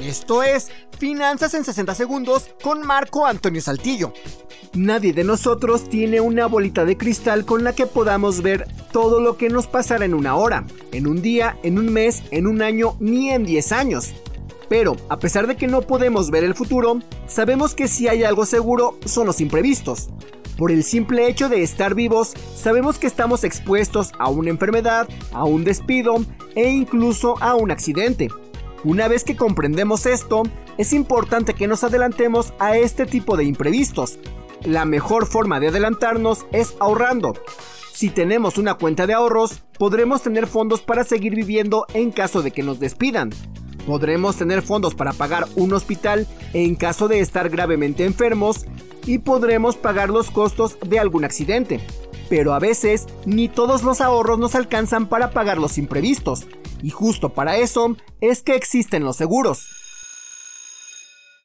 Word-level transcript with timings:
Esto 0.00 0.44
es 0.44 0.70
Finanzas 0.96 1.54
en 1.54 1.64
60 1.64 1.92
Segundos 1.96 2.50
con 2.62 2.86
Marco 2.86 3.26
Antonio 3.26 3.60
Saltillo. 3.60 4.12
Nadie 4.74 5.12
de 5.12 5.24
nosotros 5.24 5.88
tiene 5.88 6.20
una 6.20 6.46
bolita 6.46 6.84
de 6.84 6.96
cristal 6.96 7.44
con 7.44 7.64
la 7.64 7.72
que 7.72 7.86
podamos 7.86 8.40
ver 8.40 8.68
todo 8.92 9.20
lo 9.20 9.36
que 9.36 9.48
nos 9.48 9.66
pasará 9.66 10.04
en 10.04 10.14
una 10.14 10.36
hora, 10.36 10.64
en 10.92 11.08
un 11.08 11.20
día, 11.20 11.58
en 11.64 11.78
un 11.78 11.92
mes, 11.92 12.22
en 12.30 12.46
un 12.46 12.62
año, 12.62 12.96
ni 13.00 13.30
en 13.30 13.44
10 13.44 13.72
años. 13.72 14.14
Pero, 14.68 14.96
a 15.08 15.18
pesar 15.18 15.48
de 15.48 15.56
que 15.56 15.66
no 15.66 15.82
podemos 15.82 16.30
ver 16.30 16.44
el 16.44 16.54
futuro, 16.54 17.00
sabemos 17.26 17.74
que 17.74 17.88
si 17.88 18.06
hay 18.06 18.22
algo 18.22 18.46
seguro 18.46 18.98
son 19.04 19.26
los 19.26 19.40
imprevistos. 19.40 20.10
Por 20.56 20.70
el 20.70 20.84
simple 20.84 21.28
hecho 21.28 21.48
de 21.48 21.62
estar 21.64 21.96
vivos, 21.96 22.34
sabemos 22.54 22.98
que 23.00 23.08
estamos 23.08 23.42
expuestos 23.42 24.12
a 24.18 24.28
una 24.28 24.50
enfermedad, 24.50 25.08
a 25.32 25.44
un 25.44 25.64
despido 25.64 26.24
e 26.54 26.70
incluso 26.70 27.34
a 27.40 27.56
un 27.56 27.72
accidente. 27.72 28.28
Una 28.84 29.08
vez 29.08 29.24
que 29.24 29.36
comprendemos 29.36 30.06
esto, 30.06 30.44
es 30.76 30.92
importante 30.92 31.54
que 31.54 31.66
nos 31.66 31.82
adelantemos 31.82 32.52
a 32.60 32.76
este 32.76 33.06
tipo 33.06 33.36
de 33.36 33.44
imprevistos. 33.44 34.18
La 34.62 34.84
mejor 34.84 35.26
forma 35.26 35.58
de 35.58 35.68
adelantarnos 35.68 36.46
es 36.52 36.76
ahorrando. 36.78 37.34
Si 37.92 38.10
tenemos 38.10 38.56
una 38.56 38.74
cuenta 38.74 39.08
de 39.08 39.14
ahorros, 39.14 39.64
podremos 39.76 40.22
tener 40.22 40.46
fondos 40.46 40.80
para 40.80 41.02
seguir 41.02 41.34
viviendo 41.34 41.86
en 41.92 42.12
caso 42.12 42.42
de 42.42 42.52
que 42.52 42.62
nos 42.62 42.78
despidan. 42.78 43.30
Podremos 43.84 44.36
tener 44.36 44.62
fondos 44.62 44.94
para 44.94 45.12
pagar 45.12 45.48
un 45.56 45.72
hospital 45.72 46.28
en 46.52 46.76
caso 46.76 47.08
de 47.08 47.18
estar 47.18 47.48
gravemente 47.48 48.04
enfermos 48.04 48.66
y 49.06 49.18
podremos 49.18 49.76
pagar 49.76 50.10
los 50.10 50.30
costos 50.30 50.78
de 50.86 51.00
algún 51.00 51.24
accidente. 51.24 51.80
Pero 52.28 52.54
a 52.54 52.60
veces 52.60 53.06
ni 53.26 53.48
todos 53.48 53.82
los 53.82 54.00
ahorros 54.00 54.38
nos 54.38 54.54
alcanzan 54.54 55.08
para 55.08 55.30
pagar 55.30 55.58
los 55.58 55.78
imprevistos. 55.78 56.46
Y 56.82 56.90
justo 56.90 57.30
para 57.30 57.56
eso 57.56 57.96
es 58.20 58.42
que 58.42 58.54
existen 58.54 59.04
los 59.04 59.16
seguros. 59.16 59.68